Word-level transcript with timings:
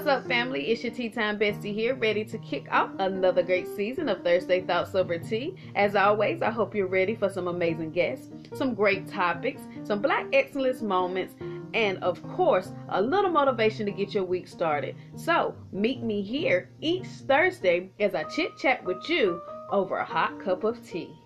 What's 0.00 0.08
up, 0.08 0.26
family? 0.26 0.70
It's 0.70 0.82
your 0.82 0.94
Tea 0.94 1.10
Time 1.10 1.38
Bestie 1.38 1.74
here, 1.74 1.94
ready 1.94 2.24
to 2.24 2.38
kick 2.38 2.72
off 2.72 2.88
another 3.00 3.42
great 3.42 3.68
season 3.68 4.08
of 4.08 4.24
Thursday 4.24 4.62
Thoughts 4.62 4.94
Over 4.94 5.18
Tea. 5.18 5.56
As 5.74 5.94
always, 5.94 6.40
I 6.40 6.50
hope 6.50 6.74
you're 6.74 6.86
ready 6.86 7.14
for 7.14 7.28
some 7.28 7.48
amazing 7.48 7.90
guests, 7.90 8.28
some 8.54 8.72
great 8.72 9.06
topics, 9.08 9.60
some 9.84 10.00
black 10.00 10.24
excellence 10.32 10.80
moments, 10.80 11.34
and 11.74 12.02
of 12.02 12.22
course, 12.30 12.72
a 12.88 13.02
little 13.02 13.30
motivation 13.30 13.84
to 13.84 13.92
get 13.92 14.14
your 14.14 14.24
week 14.24 14.48
started. 14.48 14.96
So, 15.16 15.54
meet 15.70 16.02
me 16.02 16.22
here 16.22 16.70
each 16.80 17.04
Thursday 17.04 17.90
as 18.00 18.14
I 18.14 18.22
chit 18.22 18.56
chat 18.56 18.82
with 18.82 19.06
you 19.06 19.42
over 19.70 19.98
a 19.98 20.04
hot 20.06 20.42
cup 20.42 20.64
of 20.64 20.82
tea. 20.82 21.19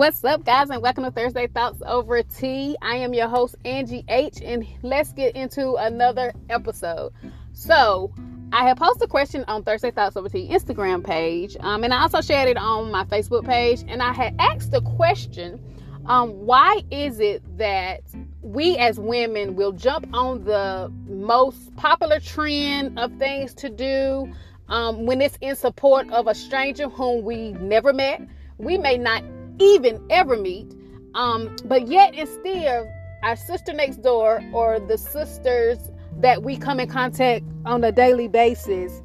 What's 0.00 0.24
up, 0.24 0.46
guys, 0.46 0.70
and 0.70 0.80
welcome 0.80 1.04
to 1.04 1.10
Thursday 1.10 1.46
Thoughts 1.46 1.82
Over 1.84 2.22
Tea. 2.22 2.74
I 2.80 2.94
am 2.96 3.12
your 3.12 3.28
host, 3.28 3.56
Angie 3.66 4.02
H, 4.08 4.40
and 4.42 4.66
let's 4.82 5.12
get 5.12 5.36
into 5.36 5.74
another 5.74 6.32
episode. 6.48 7.12
So, 7.52 8.10
I 8.50 8.66
have 8.66 8.78
posted 8.78 9.02
a 9.02 9.10
question 9.10 9.44
on 9.46 9.62
Thursday 9.62 9.90
Thoughts 9.90 10.16
Over 10.16 10.30
Tea 10.30 10.48
Instagram 10.50 11.04
page, 11.04 11.54
um, 11.60 11.84
and 11.84 11.92
I 11.92 12.00
also 12.00 12.22
shared 12.22 12.48
it 12.48 12.56
on 12.56 12.90
my 12.90 13.04
Facebook 13.04 13.44
page. 13.44 13.84
And 13.88 14.02
I 14.02 14.14
had 14.14 14.34
asked 14.38 14.70
the 14.70 14.80
question 14.80 15.60
um, 16.06 16.30
why 16.30 16.82
is 16.90 17.20
it 17.20 17.42
that 17.58 18.00
we 18.40 18.78
as 18.78 18.98
women 18.98 19.54
will 19.54 19.72
jump 19.72 20.08
on 20.14 20.44
the 20.44 20.90
most 21.08 21.76
popular 21.76 22.20
trend 22.20 22.98
of 22.98 23.12
things 23.18 23.52
to 23.52 23.68
do 23.68 24.32
um, 24.70 25.04
when 25.04 25.20
it's 25.20 25.36
in 25.42 25.54
support 25.56 26.08
of 26.08 26.26
a 26.26 26.34
stranger 26.34 26.88
whom 26.88 27.22
we 27.22 27.52
never 27.52 27.92
met? 27.92 28.26
We 28.56 28.78
may 28.78 28.96
not 28.96 29.22
even 29.60 30.04
ever 30.10 30.36
meet. 30.36 30.74
Um, 31.14 31.54
but 31.64 31.86
yet 31.88 32.14
and 32.14 32.28
still, 32.28 32.88
our 33.22 33.36
sister 33.36 33.72
next 33.72 34.02
door 34.02 34.42
or 34.52 34.80
the 34.80 34.96
sisters 34.96 35.78
that 36.18 36.42
we 36.42 36.56
come 36.56 36.80
in 36.80 36.88
contact 36.88 37.44
on 37.64 37.84
a 37.84 37.92
daily 37.92 38.28
basis, 38.28 39.02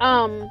um, 0.00 0.50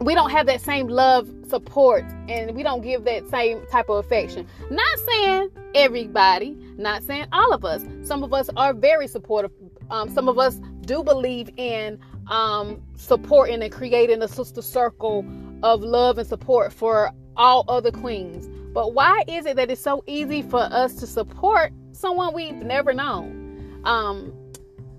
we 0.00 0.14
don't 0.14 0.30
have 0.30 0.46
that 0.46 0.60
same 0.60 0.88
love, 0.88 1.28
support, 1.48 2.04
and 2.28 2.54
we 2.56 2.62
don't 2.62 2.82
give 2.82 3.04
that 3.04 3.28
same 3.28 3.64
type 3.70 3.88
of 3.88 4.04
affection. 4.04 4.46
Not 4.70 4.98
saying 4.98 5.50
everybody, 5.74 6.56
not 6.76 7.02
saying 7.04 7.26
all 7.32 7.52
of 7.52 7.64
us. 7.64 7.82
Some 8.02 8.24
of 8.24 8.32
us 8.32 8.50
are 8.56 8.74
very 8.74 9.06
supportive. 9.06 9.52
Um, 9.90 10.12
some 10.12 10.28
of 10.28 10.38
us 10.38 10.60
do 10.82 11.04
believe 11.04 11.50
in 11.56 11.98
um, 12.28 12.82
supporting 12.96 13.62
and 13.62 13.72
creating 13.72 14.22
a 14.22 14.28
sister 14.28 14.62
circle 14.62 15.24
of 15.62 15.82
love 15.82 16.18
and 16.18 16.26
support 16.26 16.72
for 16.72 17.12
all 17.36 17.64
other 17.68 17.90
queens. 17.90 18.48
But 18.72 18.94
why 18.94 19.24
is 19.28 19.46
it 19.46 19.56
that 19.56 19.70
it's 19.70 19.80
so 19.80 20.02
easy 20.06 20.42
for 20.42 20.60
us 20.60 20.94
to 20.96 21.06
support 21.06 21.72
someone 21.92 22.34
we've 22.34 22.54
never 22.54 22.92
known? 22.94 23.80
Um, 23.84 24.32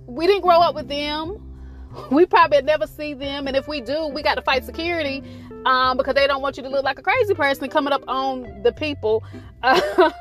we 0.06 0.28
didn't 0.28 0.44
grow 0.44 0.60
up 0.62 0.76
with 0.76 0.88
them. 0.88 1.40
We 2.10 2.26
probably 2.26 2.60
never 2.64 2.88
see 2.88 3.14
them, 3.14 3.46
and 3.48 3.56
if 3.56 3.68
we 3.68 3.80
do, 3.80 4.08
we 4.08 4.24
got 4.24 4.34
to 4.34 4.42
fight 4.42 4.66
security 4.66 5.22
um, 5.68 5.96
because 5.96 6.16
they 6.16 6.26
don't 6.26 6.42
want 6.42 6.58
you 6.58 6.64
to 6.64 6.70
look 6.70 6.84
like 6.84 6.98
a 6.98 7.04
crazy 7.04 7.36
person 7.36 7.70
coming 7.70 7.94
up 7.94 8.04
on 8.08 8.64
the 8.64 8.72
people. 8.72 9.24
Uh, 9.62 9.80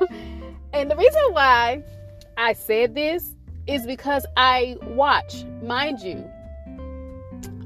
and 0.73 0.91
the 0.91 0.95
reason 0.95 1.21
why 1.31 1.83
I 2.37 2.53
said 2.53 2.93
this 2.93 3.35
is 3.67 3.85
because 3.85 4.25
I 4.37 4.77
watch, 4.83 5.45
mind 5.63 5.99
you, 6.01 6.29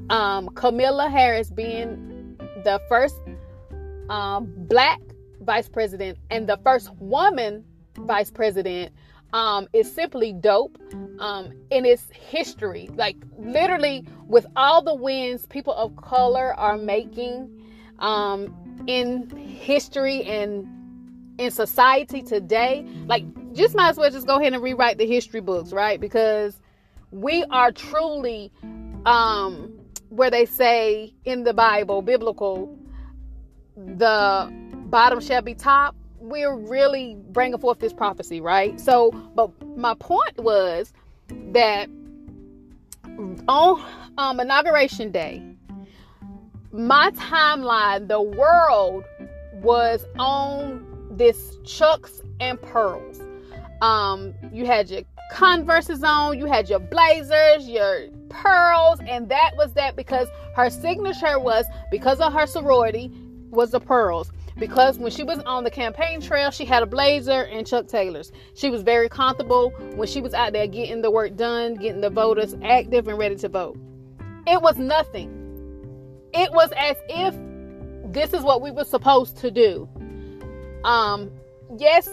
um, 0.10 0.50
Kamala 0.50 1.10
Harris 1.10 1.50
being 1.50 2.38
the 2.64 2.82
first 2.88 3.16
um, 4.10 4.54
black 4.58 5.00
vice 5.42 5.70
president 5.70 6.18
and 6.30 6.48
the 6.48 6.58
first 6.64 6.94
woman 6.96 7.64
vice 7.98 8.32
president 8.32 8.92
um, 9.34 9.68
is 9.74 9.92
simply 9.92 10.34
dope 10.34 10.78
um, 11.20 11.52
in 11.70 11.86
its 11.86 12.10
history. 12.12 12.90
Like, 12.96 13.18
literally, 13.38 14.06
with 14.28 14.46
all 14.56 14.82
the 14.82 14.94
wins 14.94 15.46
people 15.46 15.74
of 15.74 15.96
color 15.98 16.54
are 16.54 16.78
making 16.78 17.50
um, 18.00 18.54
in 18.88 19.30
history 19.30 20.24
and 20.24 20.68
in 21.38 21.52
society 21.52 22.22
today, 22.22 22.88
like, 23.06 23.26
just 23.54 23.76
might 23.76 23.90
as 23.90 23.98
well 23.98 24.10
just 24.10 24.28
go 24.28 24.40
ahead 24.40 24.54
and 24.54 24.64
rewrite 24.64 24.98
the 24.98 25.06
history 25.06 25.42
books, 25.42 25.72
right? 25.74 26.00
Because 26.00 26.60
we 27.12 27.44
are 27.46 27.72
truly 27.72 28.52
um, 29.06 29.74
where 30.10 30.30
they 30.30 30.46
say 30.46 31.14
in 31.26 31.44
the 31.44 31.54
Bible, 31.54 32.02
biblical, 32.02 32.78
the 33.78 34.52
bottom 34.90 35.22
shall 35.22 35.42
be 35.42 35.54
top. 35.54 35.96
We're 36.20 36.56
really 36.56 37.16
bringing 37.30 37.60
forth 37.60 37.80
this 37.80 37.94
prophecy 37.94 38.42
right? 38.42 38.80
So 38.80 39.12
but 39.36 39.52
my 39.78 39.94
point 39.96 40.38
was 40.38 40.94
that 41.52 41.90
on 43.48 43.84
um, 44.18 44.40
inauguration 44.40 45.12
day 45.12 45.44
my 46.72 47.12
timeline 47.12 48.08
the 48.08 48.22
world 48.22 49.04
was 49.54 50.06
on 50.20 50.86
this 51.12 51.58
chucks 51.66 52.22
and 52.40 52.62
pearls. 52.62 53.22
Um 53.82 54.34
you 54.52 54.66
had 54.66 54.90
your 54.90 55.02
converses 55.32 56.04
on 56.04 56.40
you 56.40 56.46
had 56.46 56.70
your 56.70 56.80
blazers 56.80 57.68
your 57.68 58.08
pearls 58.30 59.00
and 59.08 59.30
that 59.30 59.52
was 59.56 59.74
that 59.74 59.96
because 59.96 60.28
her 60.56 60.70
signature 60.70 61.40
was 61.40 61.66
because 61.92 62.20
of 62.20 62.34
her 62.34 62.48
sorority 62.48 63.12
was 63.58 63.72
the 63.72 63.80
pearls 63.80 64.32
because 64.58 64.98
when 64.98 65.12
she 65.12 65.24
was 65.24 65.40
on 65.40 65.64
the 65.64 65.72
campaign 65.72 66.22
trail, 66.22 66.52
she 66.52 66.64
had 66.64 66.84
a 66.84 66.86
blazer 66.86 67.44
and 67.44 67.68
Chuck 67.68 67.88
Taylors. 67.88 68.32
She 68.56 68.70
was 68.70 68.84
very 68.84 69.10
comfortable 69.10 69.72
when 69.96 70.08
she 70.08 70.22
was 70.22 70.34
out 70.34 70.54
there 70.54 70.68
getting 70.68 71.02
the 71.02 71.12
work 71.12 71.36
done, 71.36 71.76
getting 71.76 72.02
the 72.02 72.10
voters 72.10 72.56
active 72.64 73.08
and 73.08 73.18
ready 73.18 73.36
to 73.36 73.50
vote. 73.50 73.78
It 74.46 74.62
was 74.62 74.78
nothing. 74.78 75.34
It 76.34 76.52
was 76.54 76.72
as 76.78 76.96
if 77.10 77.36
this 78.14 78.34
is 78.34 78.44
what 78.44 78.62
we 78.62 78.72
were 78.72 78.86
supposed 78.86 79.38
to 79.38 79.52
do. 79.52 79.90
Um, 80.84 81.32
yes, 81.78 82.08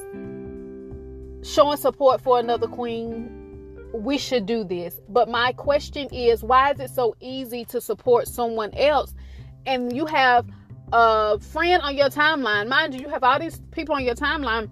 showing 1.42 1.76
support 1.76 2.20
for 2.20 2.40
another 2.40 2.66
queen 2.66 3.30
we 3.92 4.18
should 4.18 4.44
do 4.46 4.64
this. 4.64 5.00
But 5.08 5.28
my 5.28 5.52
question 5.52 6.08
is 6.12 6.42
why 6.42 6.72
is 6.72 6.80
it 6.80 6.90
so 6.90 7.14
easy 7.20 7.64
to 7.66 7.80
support 7.80 8.26
someone 8.26 8.74
else? 8.74 9.14
And 9.66 9.94
you 9.94 10.06
have 10.06 10.46
a 10.94 11.40
friend 11.40 11.82
on 11.82 11.96
your 11.96 12.08
timeline, 12.08 12.68
mind 12.68 12.94
you, 12.94 13.00
you 13.00 13.08
have 13.08 13.24
all 13.24 13.38
these 13.40 13.60
people 13.72 13.96
on 13.96 14.04
your 14.04 14.14
timeline, 14.14 14.70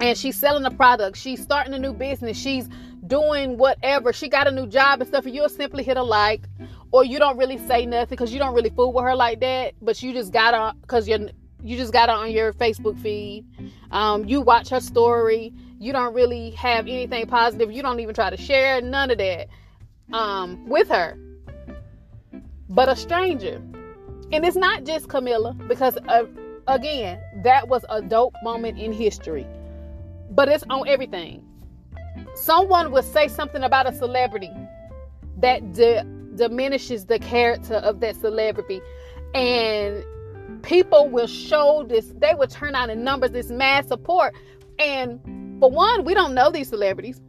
and 0.00 0.18
she's 0.18 0.36
selling 0.36 0.64
a 0.64 0.70
product, 0.72 1.16
she's 1.16 1.40
starting 1.40 1.72
a 1.72 1.78
new 1.78 1.92
business, 1.92 2.36
she's 2.36 2.68
doing 3.06 3.56
whatever, 3.56 4.12
she 4.12 4.28
got 4.28 4.48
a 4.48 4.50
new 4.50 4.66
job 4.66 5.00
and 5.00 5.08
stuff, 5.08 5.24
and 5.24 5.34
you'll 5.36 5.48
simply 5.48 5.84
hit 5.84 5.96
a 5.96 6.02
like, 6.02 6.42
or 6.90 7.04
you 7.04 7.20
don't 7.20 7.36
really 7.36 7.58
say 7.58 7.86
nothing 7.86 8.10
because 8.10 8.32
you 8.32 8.40
don't 8.40 8.54
really 8.54 8.70
fool 8.70 8.92
with 8.92 9.04
her 9.04 9.14
like 9.14 9.38
that, 9.38 9.74
but 9.80 10.02
you 10.02 10.12
just 10.12 10.32
got 10.32 10.52
her 10.52 10.76
because 10.80 11.06
you're 11.06 11.28
you 11.62 11.76
just 11.76 11.92
got 11.92 12.08
her 12.08 12.14
on 12.14 12.32
your 12.32 12.52
Facebook 12.52 13.00
feed. 13.00 13.44
Um, 13.90 14.24
you 14.24 14.40
watch 14.40 14.68
her 14.70 14.80
story. 14.80 15.52
You 15.78 15.92
don't 15.92 16.12
really 16.12 16.50
have 16.50 16.86
anything 16.86 17.26
positive. 17.26 17.72
You 17.72 17.82
don't 17.82 17.98
even 18.00 18.14
try 18.14 18.30
to 18.30 18.36
share 18.36 18.80
none 18.80 19.10
of 19.10 19.18
that 19.18 19.48
um, 20.12 20.68
with 20.68 20.88
her. 20.88 21.16
But 22.68 22.88
a 22.88 22.96
stranger 22.96 23.62
and 24.32 24.44
it's 24.44 24.56
not 24.56 24.84
just 24.84 25.08
Kamala, 25.08 25.54
because 25.54 25.96
uh, 26.08 26.24
again, 26.66 27.20
that 27.42 27.68
was 27.68 27.84
a 27.88 28.02
dope 28.02 28.34
moment 28.42 28.78
in 28.78 28.92
history. 28.92 29.46
But 30.30 30.48
it's 30.48 30.64
on 30.68 30.88
everything. 30.88 31.44
Someone 32.34 32.90
would 32.92 33.04
say 33.04 33.28
something 33.28 33.62
about 33.62 33.88
a 33.88 33.92
celebrity 33.92 34.50
that 35.38 35.72
de- 35.72 36.04
diminishes 36.34 37.06
the 37.06 37.18
character 37.18 37.74
of 37.74 38.00
that 38.00 38.16
celebrity. 38.16 38.80
And 39.34 40.04
people 40.62 41.08
will 41.08 41.26
show 41.26 41.84
this, 41.88 42.12
they 42.16 42.34
will 42.34 42.48
turn 42.48 42.74
out 42.74 42.90
in 42.90 43.04
numbers, 43.04 43.30
this 43.30 43.50
mass 43.50 43.86
support. 43.88 44.34
And 44.78 45.20
for 45.60 45.70
one, 45.70 46.04
we 46.04 46.14
don't 46.14 46.34
know 46.34 46.50
these 46.50 46.68
celebrities 46.68 47.20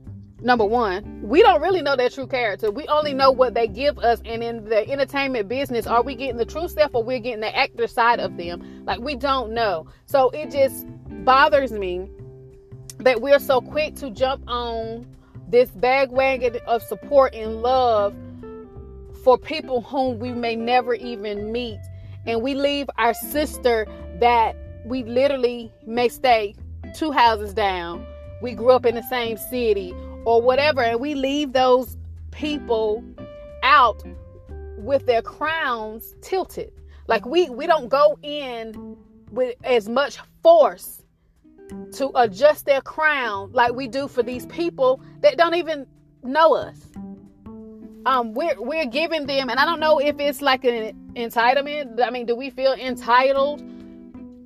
number 0.41 0.65
one, 0.65 1.16
we 1.27 1.41
don't 1.41 1.61
really 1.61 1.81
know 1.81 1.97
their 1.97 2.09
true 2.09 2.25
character. 2.25 2.71
We 2.71 2.87
only 2.87 3.13
know 3.13 3.31
what 3.31 3.53
they 3.53 3.67
give 3.67 3.99
us. 3.99 4.21
And 4.23 4.41
in 4.41 4.63
the 4.63 4.89
entertainment 4.89 5.49
business, 5.49 5.85
are 5.85 6.01
we 6.01 6.15
getting 6.15 6.37
the 6.37 6.45
true 6.45 6.69
stuff 6.69 6.91
or 6.93 7.03
we're 7.03 7.19
getting 7.19 7.41
the 7.41 7.53
actor 7.53 7.85
side 7.85 8.21
of 8.21 8.37
them? 8.37 8.85
Like, 8.85 9.01
we 9.01 9.15
don't 9.15 9.51
know. 9.51 9.87
So 10.05 10.29
it 10.29 10.51
just 10.51 10.87
bothers 11.25 11.73
me 11.73 12.09
that 12.99 13.19
we're 13.19 13.39
so 13.39 13.59
quick 13.59 13.95
to 13.95 14.09
jump 14.09 14.41
on 14.47 15.05
this 15.49 15.69
bagwagon 15.71 16.59
of 16.65 16.81
support 16.81 17.35
and 17.35 17.61
love 17.61 18.15
for 19.25 19.37
people 19.37 19.81
whom 19.81 20.19
we 20.19 20.31
may 20.31 20.55
never 20.55 20.93
even 20.93 21.51
meet. 21.51 21.79
And 22.25 22.41
we 22.41 22.55
leave 22.55 22.89
our 22.97 23.13
sister 23.13 23.85
that 24.21 24.55
we 24.85 25.03
literally 25.03 25.73
may 25.85 26.07
stay 26.07 26.55
two 26.95 27.11
houses 27.11 27.53
down. 27.53 28.05
We 28.41 28.53
grew 28.53 28.71
up 28.71 28.85
in 28.85 28.95
the 28.95 29.03
same 29.03 29.35
city 29.35 29.93
or 30.27 30.41
whatever, 30.41 30.81
and 30.81 30.99
we 30.99 31.15
leave 31.15 31.53
those 31.53 31.95
people 32.31 33.01
out 33.63 34.03
with 34.77 35.05
their 35.05 35.21
crowns 35.21 36.15
tilted. 36.21 36.73
Like 37.07 37.25
we 37.25 37.49
we 37.49 37.65
don't 37.65 37.87
go 37.87 38.19
in 38.21 38.97
with 39.31 39.55
as 39.63 39.87
much 39.87 40.17
force 40.43 41.01
to 41.93 42.11
adjust 42.15 42.65
their 42.65 42.81
crown 42.81 43.51
like 43.53 43.73
we 43.73 43.87
do 43.87 44.09
for 44.09 44.21
these 44.21 44.45
people 44.47 45.01
that 45.21 45.37
don't 45.37 45.55
even 45.55 45.87
know 46.23 46.55
us. 46.55 46.75
Um, 48.05 48.33
we're 48.33 48.61
we're 48.61 48.85
giving 48.85 49.27
them, 49.27 49.49
and 49.49 49.57
I 49.57 49.63
don't 49.63 49.79
know 49.79 49.99
if 49.99 50.19
it's 50.19 50.41
like 50.41 50.65
an 50.65 50.93
entitlement. 51.15 52.05
I 52.05 52.09
mean, 52.09 52.25
do 52.25 52.35
we 52.35 52.49
feel 52.49 52.73
entitled 52.73 53.63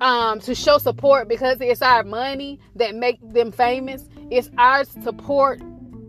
um, 0.00 0.38
to 0.40 0.54
show 0.54 0.78
support 0.78 1.26
because 1.26 1.60
it's 1.60 1.82
our 1.82 2.04
money 2.04 2.60
that 2.76 2.94
make 2.94 3.18
them 3.32 3.50
famous? 3.50 4.08
It's 4.30 4.48
our 4.56 4.84
support 4.84 5.60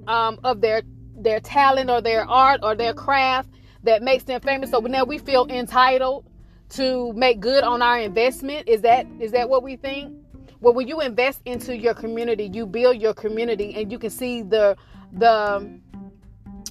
um, 0.07 0.39
of 0.43 0.61
their 0.61 0.83
their 1.15 1.39
talent 1.39 1.89
or 1.89 2.01
their 2.01 2.27
art 2.29 2.61
or 2.63 2.75
their 2.75 2.93
craft 2.93 3.49
that 3.83 4.01
makes 4.01 4.23
them 4.23 4.41
famous. 4.41 4.71
So 4.71 4.79
now 4.79 5.03
we 5.03 5.17
feel 5.17 5.45
entitled 5.47 6.25
to 6.69 7.13
make 7.13 7.39
good 7.39 7.63
on 7.63 7.81
our 7.81 7.99
investment. 7.99 8.67
Is 8.67 8.81
that 8.81 9.05
is 9.19 9.31
that 9.31 9.49
what 9.49 9.63
we 9.63 9.75
think? 9.75 10.15
Well, 10.59 10.73
when 10.73 10.87
you 10.87 11.01
invest 11.01 11.41
into 11.45 11.75
your 11.75 11.93
community, 11.93 12.49
you 12.51 12.65
build 12.65 13.01
your 13.01 13.13
community, 13.13 13.75
and 13.75 13.91
you 13.91 13.99
can 13.99 14.09
see 14.09 14.41
the 14.41 14.77
the 15.11 15.79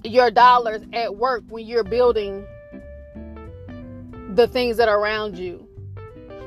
your 0.05 0.31
dollars 0.31 0.83
at 0.93 1.15
work 1.15 1.45
when 1.49 1.67
you're 1.67 1.85
building 1.85 2.45
the 4.35 4.49
things 4.49 4.77
that 4.79 4.89
are 4.89 4.99
around 4.99 5.39
you. 5.39 5.69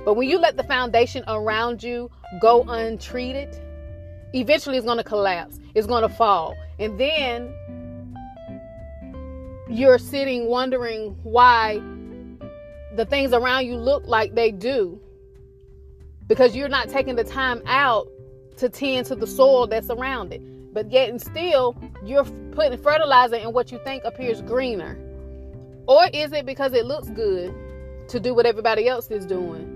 But 0.04 0.16
when 0.16 0.30
you 0.30 0.38
let 0.38 0.58
the 0.58 0.64
foundation 0.64 1.24
around 1.28 1.82
you 1.82 2.12
go 2.42 2.64
untreated, 2.64 3.60
eventually 4.36 4.78
it's 4.78 4.86
going 4.86 4.98
to 4.98 5.04
collapse. 5.04 5.60
It's 5.74 5.88
going 5.88 6.02
to 6.02 6.10
fall. 6.10 6.56
And 6.78 7.00
then 7.00 7.54
you're 9.70 9.98
sitting 9.98 10.48
wondering 10.48 11.18
why 11.24 11.82
the 12.96 13.06
things 13.06 13.34
around 13.34 13.66
you 13.66 13.76
look 13.76 14.06
like 14.08 14.36
they 14.36 14.52
do 14.52 15.00
because 16.28 16.56
you're 16.56 16.70
not 16.70 16.90
taking 16.90 17.16
the 17.16 17.24
time 17.24 17.62
out 17.66 18.08
to 18.58 18.70
tend 18.70 19.06
to 19.08 19.16
the 19.16 19.28
soil 19.28 19.68
that's 19.68 19.90
around 19.90 20.34
it. 20.34 20.42
But 20.74 20.92
yet 20.92 21.10
and 21.10 21.22
still, 21.22 21.76
you're 22.04 22.26
putting 22.52 22.78
fertilizer 22.78 23.36
in 23.36 23.54
what 23.54 23.72
you 23.72 23.80
think 23.84 24.04
appears 24.04 24.42
greener. 24.42 24.98
Or 25.88 26.08
is 26.14 26.32
it 26.34 26.46
because 26.46 26.74
it 26.74 26.86
looks 26.86 27.10
good 27.10 27.54
to 28.10 28.20
do 28.20 28.34
what 28.34 28.46
everybody 28.46 28.88
else 28.88 29.10
is 29.12 29.26
doing? 29.26 29.75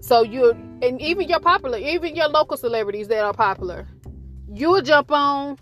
So 0.00 0.22
you're, 0.22 0.52
and 0.52 1.00
even 1.00 1.28
your 1.28 1.40
popular, 1.40 1.78
even 1.78 2.16
your 2.16 2.28
local 2.28 2.56
celebrities 2.56 3.08
that 3.08 3.22
are 3.22 3.34
popular, 3.34 3.86
you'll 4.52 4.82
jump 4.82 5.10
on 5.12 5.58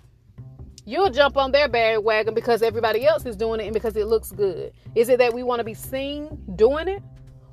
you'll 0.89 1.11
jump 1.11 1.37
on 1.37 1.53
their 1.53 1.69
bandwagon 1.69 2.33
because 2.33 2.63
everybody 2.63 3.05
else 3.07 3.27
is 3.27 3.37
doing 3.37 3.61
it 3.61 3.65
and 3.65 3.75
because 3.75 3.95
it 3.95 4.07
looks 4.07 4.33
good. 4.33 4.73
Is 4.95 5.11
it 5.11 5.19
that 5.19 5.35
we 5.35 5.43
want 5.43 5.61
to 5.61 5.65
be 5.65 5.75
seen 5.75 6.43
doing 6.57 6.89
it? 6.89 7.03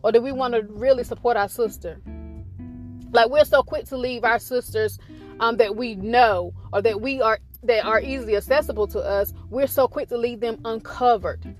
Or 0.04 0.14
do 0.14 0.22
we 0.22 0.32
want 0.32 0.54
to 0.54 0.62
really 0.70 1.04
support 1.04 1.36
our 1.36 1.50
sister? 1.50 2.00
Like 3.12 3.30
we're 3.30 3.44
so 3.44 3.62
quick 3.62 3.86
to 3.88 3.98
leave 3.98 4.24
our 4.24 4.40
sisters 4.40 5.00
um, 5.42 5.58
that 5.58 5.76
we 5.76 5.96
know 5.96 6.54
or 6.72 6.82
that 6.82 7.02
we 7.02 7.22
are 7.22 7.40
that 7.64 7.84
are 7.84 8.00
easily 8.00 8.38
accessible 8.38 8.88
to 8.88 9.00
us. 9.00 9.34
We're 9.50 9.68
so 9.68 9.88
quick 9.88 10.08
to 10.10 10.18
leave 10.18 10.40
them 10.40 10.62
uncovered. 10.64 11.56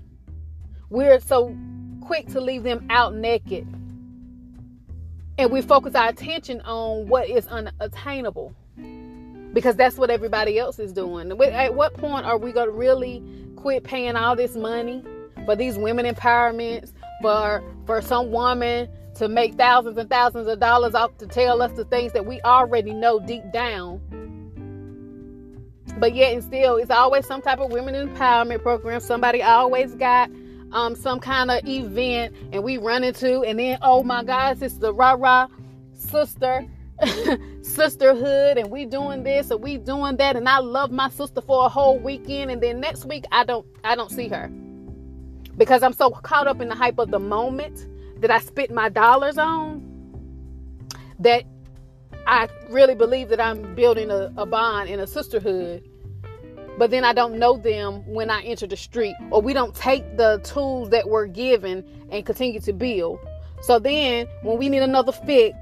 We're 0.88 1.20
so 1.20 1.54
quick 2.00 2.28
to 2.28 2.40
leave 2.40 2.62
them 2.62 2.86
out 2.88 3.14
naked. 3.14 3.66
And 5.38 5.50
we 5.50 5.60
focus 5.60 5.94
our 5.94 6.08
attention 6.08 6.60
on 6.62 7.08
what 7.08 7.28
is 7.28 7.46
unattainable 7.46 8.54
because 9.52 9.76
that's 9.76 9.96
what 9.96 10.10
everybody 10.10 10.58
else 10.58 10.78
is 10.78 10.92
doing. 10.92 11.30
At 11.30 11.74
what 11.74 11.94
point 11.94 12.26
are 12.26 12.38
we 12.38 12.52
going 12.52 12.68
to 12.68 12.72
really 12.72 13.22
quit 13.56 13.84
paying 13.84 14.16
all 14.16 14.36
this 14.36 14.56
money 14.56 15.04
for 15.44 15.56
these 15.56 15.76
women 15.78 16.06
empowerments, 16.06 16.92
for 17.22 17.62
for 17.86 18.00
some 18.00 18.30
woman 18.30 18.88
to 19.14 19.28
make 19.28 19.54
thousands 19.54 19.96
and 19.98 20.10
thousands 20.10 20.46
of 20.46 20.58
dollars 20.58 20.94
off 20.94 21.16
to 21.18 21.26
tell 21.26 21.62
us 21.62 21.72
the 21.72 21.84
things 21.84 22.12
that 22.12 22.26
we 22.26 22.40
already 22.42 22.92
know 22.92 23.20
deep 23.20 23.50
down? 23.52 24.00
But 25.98 26.14
yet 26.14 26.34
and 26.34 26.44
still, 26.44 26.76
it's 26.76 26.90
always 26.90 27.26
some 27.26 27.40
type 27.40 27.58
of 27.58 27.72
women 27.72 27.94
empowerment 27.94 28.62
program. 28.62 29.00
Somebody 29.00 29.42
always 29.42 29.94
got 29.94 30.30
um, 30.76 30.94
some 30.94 31.20
kind 31.20 31.50
of 31.50 31.66
event, 31.66 32.34
and 32.52 32.62
we 32.62 32.78
run 32.78 33.02
into, 33.02 33.42
and 33.42 33.58
then 33.58 33.78
oh 33.82 34.02
my 34.02 34.22
gosh, 34.22 34.58
it's 34.60 34.78
the 34.78 34.92
rah 34.92 35.16
rah 35.18 35.48
sister 35.92 36.66
sisterhood 37.62 38.56
and 38.56 38.70
we 38.70 38.84
doing 38.86 39.22
this 39.22 39.50
and 39.50 39.62
we 39.62 39.76
doing 39.76 40.16
that 40.16 40.36
and 40.36 40.48
I 40.48 40.58
love 40.58 40.90
my 40.90 41.10
sister 41.10 41.40
for 41.40 41.66
a 41.66 41.68
whole 41.68 41.98
weekend 41.98 42.50
and 42.50 42.62
then 42.62 42.80
next 42.80 43.04
week 43.04 43.24
I 43.32 43.44
don't 43.44 43.66
I 43.84 43.94
don't 43.96 44.10
see 44.10 44.28
her. 44.28 44.48
Because 45.56 45.82
I'm 45.82 45.92
so 45.92 46.10
caught 46.10 46.46
up 46.46 46.60
in 46.60 46.68
the 46.68 46.74
hype 46.74 46.98
of 46.98 47.10
the 47.10 47.18
moment 47.18 47.86
that 48.20 48.30
I 48.30 48.38
spent 48.40 48.70
my 48.70 48.88
dollars 48.88 49.38
on 49.38 49.82
that 51.18 51.44
I 52.26 52.48
really 52.70 52.94
believe 52.94 53.28
that 53.28 53.40
I'm 53.40 53.74
building 53.74 54.10
a, 54.10 54.32
a 54.36 54.46
bond 54.46 54.88
in 54.88 55.00
a 55.00 55.06
sisterhood. 55.06 55.88
But 56.78 56.90
then 56.90 57.04
I 57.04 57.12
don't 57.12 57.38
know 57.38 57.56
them 57.56 58.04
when 58.06 58.30
I 58.30 58.42
enter 58.42 58.66
the 58.66 58.76
street, 58.76 59.14
or 59.30 59.40
we 59.40 59.52
don't 59.52 59.74
take 59.74 60.16
the 60.16 60.40
tools 60.44 60.90
that 60.90 61.08
we're 61.08 61.26
given 61.26 61.84
and 62.10 62.24
continue 62.24 62.60
to 62.60 62.72
build. 62.72 63.18
So 63.62 63.78
then, 63.78 64.26
when 64.42 64.58
we 64.58 64.68
need 64.68 64.82
another 64.82 65.12
fix, 65.12 65.56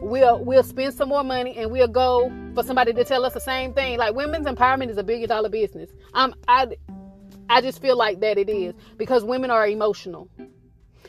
we'll 0.00 0.42
we'll 0.44 0.62
spend 0.62 0.94
some 0.94 1.08
more 1.08 1.24
money 1.24 1.56
and 1.56 1.70
we'll 1.70 1.88
go 1.88 2.32
for 2.54 2.62
somebody 2.62 2.92
to 2.92 3.04
tell 3.04 3.24
us 3.24 3.34
the 3.34 3.40
same 3.40 3.74
thing. 3.74 3.98
Like 3.98 4.14
women's 4.14 4.46
empowerment 4.46 4.90
is 4.90 4.96
a 4.96 5.04
billion 5.04 5.28
dollar 5.28 5.48
business. 5.48 5.90
Um, 6.14 6.34
I 6.48 6.68
I 7.48 7.60
just 7.60 7.80
feel 7.80 7.96
like 7.96 8.20
that 8.20 8.38
it 8.38 8.48
is 8.48 8.74
because 8.96 9.24
women 9.24 9.50
are 9.50 9.66
emotional. 9.66 10.28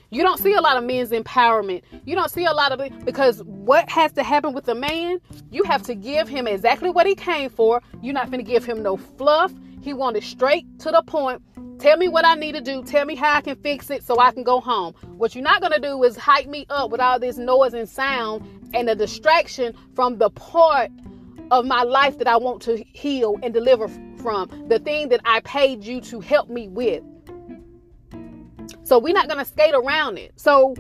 You 0.09 0.23
don't 0.23 0.39
see 0.39 0.53
a 0.53 0.61
lot 0.61 0.77
of 0.77 0.85
men's 0.85 1.11
empowerment. 1.11 1.83
You 2.05 2.15
don't 2.15 2.31
see 2.31 2.45
a 2.45 2.53
lot 2.53 2.71
of 2.71 3.05
because 3.05 3.43
what 3.43 3.89
has 3.89 4.13
to 4.13 4.23
happen 4.23 4.53
with 4.53 4.67
a 4.69 4.75
man, 4.75 5.19
you 5.51 5.63
have 5.63 5.83
to 5.83 5.95
give 5.95 6.29
him 6.29 6.47
exactly 6.47 6.89
what 6.89 7.05
he 7.05 7.13
came 7.13 7.49
for. 7.49 7.81
You're 8.01 8.13
not 8.13 8.31
going 8.31 8.43
to 8.43 8.49
give 8.49 8.63
him 8.63 8.81
no 8.81 8.95
fluff. 8.95 9.53
He 9.81 9.93
wanted 9.93 10.23
straight 10.23 10.65
to 10.79 10.91
the 10.91 11.01
point. 11.01 11.41
Tell 11.79 11.97
me 11.97 12.07
what 12.07 12.25
I 12.25 12.35
need 12.35 12.53
to 12.53 12.61
do. 12.61 12.83
Tell 12.83 13.05
me 13.05 13.15
how 13.15 13.33
I 13.33 13.41
can 13.41 13.55
fix 13.57 13.89
it 13.89 14.03
so 14.03 14.19
I 14.19 14.31
can 14.31 14.43
go 14.43 14.59
home. 14.61 14.93
What 15.17 15.35
you're 15.35 15.43
not 15.43 15.59
going 15.59 15.73
to 15.73 15.79
do 15.79 16.01
is 16.03 16.15
hype 16.15 16.47
me 16.47 16.65
up 16.69 16.89
with 16.89 17.01
all 17.01 17.19
this 17.19 17.37
noise 17.37 17.73
and 17.73 17.87
sound 17.87 18.47
and 18.73 18.89
a 18.89 18.95
distraction 18.95 19.73
from 19.93 20.17
the 20.17 20.29
part 20.31 20.89
of 21.51 21.65
my 21.65 21.83
life 21.83 22.17
that 22.17 22.27
I 22.27 22.37
want 22.37 22.61
to 22.63 22.83
heal 22.93 23.37
and 23.43 23.53
deliver 23.53 23.87
from, 24.21 24.49
the 24.67 24.79
thing 24.79 25.09
that 25.09 25.21
I 25.25 25.41
paid 25.41 25.83
you 25.83 26.01
to 26.01 26.19
help 26.19 26.49
me 26.49 26.67
with. 26.67 27.03
So 28.87 28.99
we're 28.99 29.13
not 29.13 29.27
gonna 29.27 29.43
skate 29.43 29.73
around 29.73 30.17
it. 30.17 30.31
So 30.37 30.73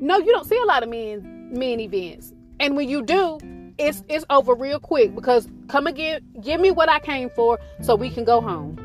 no, 0.00 0.18
you 0.18 0.32
don't 0.32 0.46
see 0.46 0.56
a 0.56 0.64
lot 0.64 0.84
of 0.84 0.88
men 0.88 1.50
men 1.52 1.80
events, 1.80 2.32
and 2.60 2.76
when 2.76 2.88
you 2.88 3.02
do, 3.02 3.40
it's 3.78 4.04
it's 4.08 4.24
over 4.30 4.54
real 4.54 4.78
quick 4.78 5.12
because 5.12 5.48
come 5.66 5.88
again, 5.88 6.20
give 6.40 6.60
me 6.60 6.70
what 6.70 6.88
I 6.88 7.00
came 7.00 7.30
for, 7.30 7.58
so 7.80 7.96
we 7.96 8.10
can 8.10 8.22
go 8.22 8.40
home. 8.40 8.78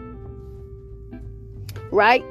Right. 1.92 2.26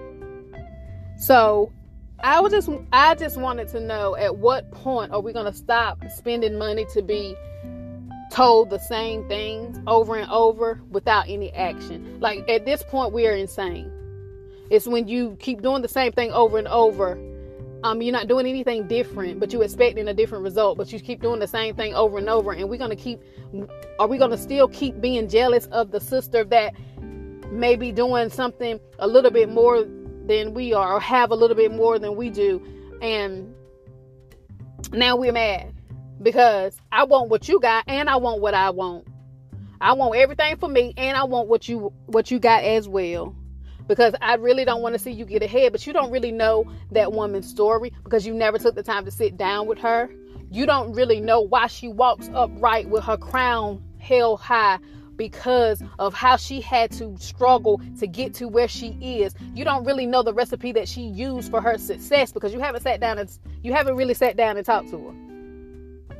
So 1.16 1.70
I 2.18 2.40
was 2.40 2.52
just 2.52 2.68
I 2.92 3.14
just 3.14 3.36
wanted 3.36 3.68
to 3.68 3.78
know 3.78 4.16
at 4.16 4.38
what 4.38 4.68
point 4.72 5.12
are 5.12 5.20
we 5.20 5.32
to 5.32 5.52
stop 5.52 6.02
spending 6.08 6.58
money 6.58 6.86
to 6.92 7.02
be 7.02 7.36
told 8.32 8.70
the 8.70 8.80
same 8.80 9.28
things 9.28 9.78
over 9.86 10.16
and 10.16 10.28
over 10.28 10.80
without 10.90 11.28
any 11.28 11.52
action. 11.52 12.18
Like 12.18 12.48
at 12.50 12.64
this 12.64 12.82
point 12.82 13.12
we 13.12 13.28
are 13.28 13.36
insane. 13.36 13.92
It's 14.72 14.86
when 14.86 15.06
you 15.06 15.36
keep 15.38 15.60
doing 15.60 15.82
the 15.82 15.88
same 15.88 16.12
thing 16.12 16.32
over 16.32 16.56
and 16.56 16.66
over. 16.66 17.18
Um, 17.84 18.00
you're 18.00 18.12
not 18.12 18.26
doing 18.26 18.46
anything 18.46 18.88
different, 18.88 19.38
but 19.38 19.52
you're 19.52 19.62
expecting 19.62 20.08
a 20.08 20.14
different 20.14 20.44
result. 20.44 20.78
But 20.78 20.90
you 20.90 20.98
keep 20.98 21.20
doing 21.20 21.40
the 21.40 21.46
same 21.46 21.74
thing 21.74 21.94
over 21.94 22.16
and 22.16 22.26
over, 22.30 22.52
and 22.52 22.70
we're 22.70 22.78
gonna 22.78 22.96
keep. 22.96 23.20
Are 23.98 24.06
we 24.06 24.16
gonna 24.16 24.38
still 24.38 24.68
keep 24.68 24.98
being 24.98 25.28
jealous 25.28 25.66
of 25.66 25.90
the 25.90 26.00
sister 26.00 26.42
that 26.44 26.74
may 27.50 27.76
be 27.76 27.92
doing 27.92 28.30
something 28.30 28.80
a 28.98 29.06
little 29.06 29.30
bit 29.30 29.50
more 29.50 29.84
than 30.24 30.54
we 30.54 30.72
are 30.72 30.94
or 30.94 31.00
have 31.00 31.32
a 31.32 31.34
little 31.34 31.56
bit 31.56 31.70
more 31.70 31.98
than 31.98 32.16
we 32.16 32.30
do 32.30 32.62
and 33.02 33.52
now 34.92 35.16
we're 35.16 35.32
mad 35.32 35.74
because 36.22 36.76
I 36.90 37.04
want 37.04 37.28
what 37.28 37.48
you 37.48 37.60
got 37.60 37.84
and 37.88 38.08
I 38.08 38.16
want 38.16 38.40
what 38.40 38.54
I 38.54 38.70
want. 38.70 39.06
I 39.80 39.92
want 39.94 40.14
everything 40.16 40.56
for 40.56 40.68
me 40.68 40.94
and 40.96 41.16
I 41.16 41.24
want 41.24 41.48
what 41.48 41.68
you 41.68 41.92
what 42.06 42.30
you 42.30 42.38
got 42.38 42.62
as 42.62 42.88
well. 42.88 43.36
Because 43.92 44.14
I 44.22 44.36
really 44.36 44.64
don't 44.64 44.80
want 44.80 44.94
to 44.94 44.98
see 44.98 45.10
you 45.10 45.26
get 45.26 45.42
ahead, 45.42 45.70
but 45.70 45.86
you 45.86 45.92
don't 45.92 46.10
really 46.10 46.32
know 46.32 46.64
that 46.92 47.12
woman's 47.12 47.46
story 47.46 47.92
because 48.04 48.26
you 48.26 48.32
never 48.32 48.56
took 48.56 48.74
the 48.74 48.82
time 48.82 49.04
to 49.04 49.10
sit 49.10 49.36
down 49.36 49.66
with 49.66 49.76
her. 49.80 50.08
You 50.50 50.64
don't 50.64 50.94
really 50.94 51.20
know 51.20 51.42
why 51.42 51.66
she 51.66 51.88
walks 51.88 52.30
upright 52.32 52.88
with 52.88 53.04
her 53.04 53.18
crown 53.18 53.82
held 53.98 54.40
high 54.40 54.78
because 55.16 55.82
of 55.98 56.14
how 56.14 56.38
she 56.38 56.62
had 56.62 56.90
to 56.92 57.14
struggle 57.18 57.82
to 57.98 58.06
get 58.06 58.32
to 58.32 58.48
where 58.48 58.66
she 58.66 58.96
is. 59.02 59.34
You 59.52 59.62
don't 59.62 59.84
really 59.84 60.06
know 60.06 60.22
the 60.22 60.32
recipe 60.32 60.72
that 60.72 60.88
she 60.88 61.02
used 61.02 61.50
for 61.50 61.60
her 61.60 61.76
success 61.76 62.32
because 62.32 62.54
you 62.54 62.60
haven't 62.60 62.80
sat 62.80 62.98
down 62.98 63.18
and 63.18 63.30
you 63.62 63.74
haven't 63.74 63.96
really 63.96 64.14
sat 64.14 64.38
down 64.38 64.56
and 64.56 64.64
talked 64.64 64.88
to 64.88 65.08
her. 65.08 66.16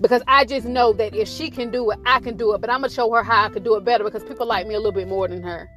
Because 0.00 0.22
I 0.26 0.46
just 0.46 0.66
know 0.66 0.94
that 0.94 1.14
if 1.14 1.28
she 1.28 1.50
can 1.50 1.70
do 1.70 1.90
it, 1.90 1.98
I 2.06 2.20
can 2.20 2.38
do 2.38 2.54
it. 2.54 2.62
But 2.62 2.70
I'm 2.70 2.80
gonna 2.80 2.88
show 2.88 3.12
her 3.12 3.22
how 3.22 3.44
I 3.44 3.50
can 3.50 3.62
do 3.62 3.76
it 3.76 3.84
better 3.84 4.02
because 4.02 4.24
people 4.24 4.46
like 4.46 4.66
me 4.66 4.76
a 4.76 4.78
little 4.78 4.92
bit 4.92 5.08
more 5.08 5.28
than 5.28 5.42
her. 5.42 5.68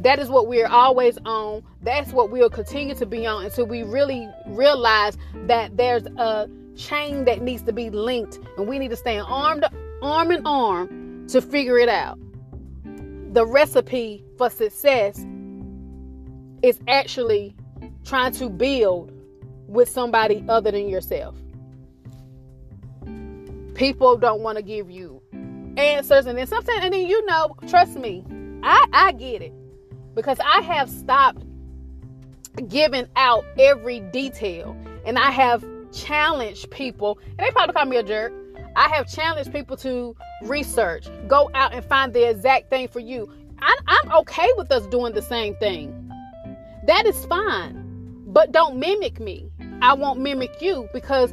That 0.00 0.18
is 0.18 0.30
what 0.30 0.46
we're 0.46 0.66
always 0.66 1.18
on. 1.26 1.62
That's 1.82 2.12
what 2.12 2.30
we'll 2.30 2.48
continue 2.48 2.94
to 2.94 3.06
be 3.06 3.26
on 3.26 3.44
until 3.44 3.66
we 3.66 3.82
really 3.82 4.28
realize 4.46 5.18
that 5.46 5.76
there's 5.76 6.06
a 6.16 6.48
chain 6.74 7.26
that 7.26 7.42
needs 7.42 7.62
to 7.64 7.72
be 7.72 7.90
linked, 7.90 8.38
and 8.56 8.66
we 8.66 8.78
need 8.78 8.88
to 8.90 8.96
stand 8.96 9.26
arm 9.28 9.62
in 10.30 10.46
arm 10.46 11.26
to 11.28 11.42
figure 11.42 11.78
it 11.78 11.90
out. 11.90 12.18
The 13.34 13.44
recipe 13.46 14.24
for 14.38 14.48
success 14.48 15.18
is 16.62 16.80
actually 16.88 17.54
trying 18.04 18.32
to 18.32 18.48
build 18.48 19.12
with 19.68 19.88
somebody 19.88 20.42
other 20.48 20.70
than 20.70 20.88
yourself. 20.88 21.36
People 23.74 24.16
don't 24.16 24.40
want 24.40 24.56
to 24.56 24.62
give 24.62 24.90
you 24.90 25.22
answers, 25.76 26.24
and 26.24 26.38
then 26.38 26.46
sometimes, 26.46 26.84
and 26.84 26.94
then 26.94 27.06
you 27.06 27.24
know, 27.26 27.54
trust 27.68 27.96
me, 27.96 28.24
I 28.62 28.84
I 28.92 29.12
get 29.12 29.42
it 29.42 29.52
because 30.20 30.38
I 30.40 30.60
have 30.60 30.90
stopped 30.90 31.46
giving 32.68 33.06
out 33.16 33.42
every 33.58 34.00
detail, 34.00 34.76
and 35.06 35.18
I 35.18 35.30
have 35.30 35.64
challenged 35.92 36.70
people, 36.70 37.18
and 37.26 37.38
they 37.38 37.50
probably 37.52 37.72
call 37.72 37.86
me 37.86 37.96
a 37.96 38.02
jerk. 38.02 38.34
I 38.76 38.88
have 38.88 39.10
challenged 39.10 39.50
people 39.50 39.78
to 39.78 40.14
research, 40.42 41.08
go 41.26 41.50
out 41.54 41.72
and 41.72 41.82
find 41.82 42.12
the 42.12 42.28
exact 42.28 42.68
thing 42.68 42.86
for 42.88 43.00
you. 43.00 43.32
I, 43.60 43.74
I'm 43.86 44.12
okay 44.18 44.48
with 44.58 44.70
us 44.70 44.86
doing 44.88 45.14
the 45.14 45.22
same 45.22 45.56
thing. 45.56 46.12
That 46.86 47.06
is 47.06 47.24
fine. 47.24 47.86
But 48.26 48.52
don't 48.52 48.76
mimic 48.76 49.20
me. 49.20 49.50
I 49.80 49.94
won't 49.94 50.20
mimic 50.20 50.60
you 50.60 50.86
because 50.92 51.32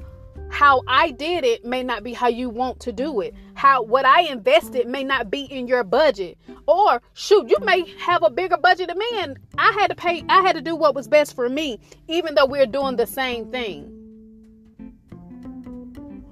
how 0.49 0.83
I 0.87 1.11
did 1.11 1.43
it 1.43 1.65
may 1.65 1.83
not 1.83 2.03
be 2.03 2.13
how 2.13 2.27
you 2.27 2.49
want 2.49 2.79
to 2.81 2.91
do 2.91 3.21
it. 3.21 3.33
How 3.53 3.83
what 3.83 4.05
I 4.05 4.21
invested 4.21 4.87
may 4.87 5.03
not 5.03 5.29
be 5.29 5.41
in 5.41 5.67
your 5.67 5.83
budget. 5.83 6.37
Or 6.67 7.01
shoot, 7.13 7.49
you 7.49 7.57
may 7.61 7.85
have 7.99 8.23
a 8.23 8.29
bigger 8.29 8.57
budget 8.57 8.87
than 8.87 8.97
me 8.97 9.07
and 9.13 9.37
I 9.57 9.71
had 9.79 9.87
to 9.87 9.95
pay 9.95 10.23
I 10.29 10.41
had 10.41 10.55
to 10.55 10.61
do 10.61 10.75
what 10.75 10.95
was 10.95 11.07
best 11.07 11.35
for 11.35 11.49
me 11.49 11.79
even 12.07 12.35
though 12.35 12.45
we're 12.45 12.65
doing 12.65 12.95
the 12.95 13.07
same 13.07 13.51
thing. 13.51 13.96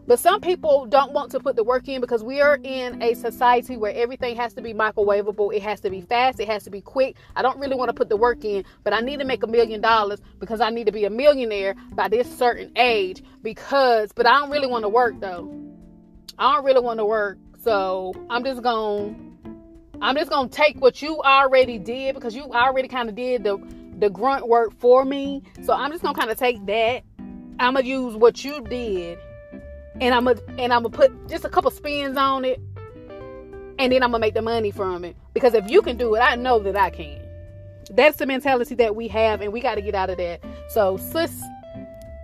But 0.07 0.19
some 0.19 0.39
people 0.39 0.85
don't 0.85 1.13
want 1.13 1.31
to 1.31 1.39
put 1.39 1.55
the 1.55 1.63
work 1.63 1.87
in 1.87 1.99
because 1.99 2.23
we 2.23 2.39
are 2.39 2.59
in 2.63 3.01
a 3.01 3.15
society 3.15 3.75
where 3.75 3.93
everything 3.93 4.35
has 4.35 4.53
to 4.53 4.61
be 4.61 4.73
microwavable. 4.73 5.53
It 5.53 5.63
has 5.63 5.79
to 5.81 5.89
be 5.89 6.01
fast. 6.01 6.39
It 6.39 6.47
has 6.47 6.63
to 6.65 6.69
be 6.69 6.81
quick. 6.81 7.15
I 7.35 7.41
don't 7.41 7.59
really 7.59 7.75
want 7.75 7.89
to 7.89 7.93
put 7.93 8.09
the 8.09 8.17
work 8.17 8.45
in, 8.45 8.63
but 8.83 8.93
I 8.93 8.99
need 8.99 9.17
to 9.19 9.25
make 9.25 9.41
a 9.41 9.47
million 9.47 9.81
dollars 9.81 10.19
because 10.39 10.61
I 10.61 10.69
need 10.69 10.85
to 10.85 10.91
be 10.91 11.05
a 11.05 11.09
millionaire 11.09 11.75
by 11.93 12.07
this 12.07 12.27
certain 12.37 12.71
age. 12.75 13.23
Because, 13.41 14.11
but 14.13 14.27
I 14.27 14.39
don't 14.39 14.51
really 14.51 14.67
want 14.67 14.83
to 14.83 14.89
work 14.89 15.19
though. 15.19 15.51
I 16.37 16.53
don't 16.53 16.65
really 16.65 16.81
want 16.81 16.99
to 16.99 17.05
work. 17.05 17.39
So 17.63 18.13
I'm 18.29 18.43
just 18.43 18.61
going 18.61 19.35
I'm 20.01 20.15
just 20.15 20.29
gonna 20.29 20.49
take 20.49 20.79
what 20.81 21.01
you 21.01 21.19
already 21.21 21.79
did 21.79 22.13
because 22.13 22.35
you 22.35 22.43
already 22.43 22.87
kind 22.87 23.09
of 23.09 23.15
did 23.15 23.43
the 23.43 23.57
the 23.97 24.09
grunt 24.09 24.47
work 24.47 24.77
for 24.77 25.03
me. 25.03 25.41
So 25.63 25.73
I'm 25.73 25.89
just 25.91 26.03
gonna 26.03 26.17
kind 26.17 26.29
of 26.29 26.37
take 26.37 26.63
that. 26.67 27.03
I'm 27.59 27.73
gonna 27.73 27.81
use 27.81 28.15
what 28.15 28.43
you 28.43 28.61
did 28.61 29.17
and 30.01 30.13
I'm 30.13 30.25
gonna 30.25 30.41
and 30.57 30.73
I'm 30.73 30.83
gonna 30.83 30.89
put 30.89 31.27
just 31.27 31.45
a 31.45 31.49
couple 31.49 31.71
spins 31.71 32.17
on 32.17 32.45
it, 32.45 32.59
and 33.79 33.91
then 33.91 34.03
I'm 34.03 34.11
gonna 34.11 34.19
make 34.19 34.33
the 34.33 34.41
money 34.41 34.71
from 34.71 35.05
it. 35.05 35.15
Because 35.33 35.53
if 35.53 35.69
you 35.69 35.81
can 35.81 35.97
do 35.97 36.15
it, 36.15 36.19
I 36.19 36.35
know 36.35 36.59
that 36.59 36.75
I 36.75 36.89
can. 36.89 37.21
That's 37.91 38.17
the 38.17 38.25
mentality 38.25 38.75
that 38.75 38.95
we 38.95 39.07
have, 39.09 39.41
and 39.41 39.53
we 39.53 39.59
got 39.59 39.75
to 39.75 39.81
get 39.81 39.93
out 39.93 40.09
of 40.09 40.17
that. 40.17 40.41
So, 40.69 40.97
sis, 40.97 41.43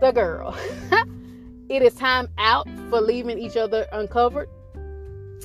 the 0.01 0.11
girl, 0.11 0.57
it 1.69 1.83
is 1.83 1.93
time 1.93 2.27
out 2.37 2.67
for 2.89 2.99
leaving 2.99 3.37
each 3.37 3.57
other 3.57 3.85
uncovered. 3.91 4.49